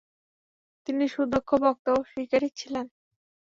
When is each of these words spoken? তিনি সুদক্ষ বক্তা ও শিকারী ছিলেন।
তিনি 0.87 1.05
সুদক্ষ 1.13 1.49
বক্তা 1.63 1.89
ও 1.97 2.09
শিকারী 2.11 2.49
ছিলেন। 2.59 2.85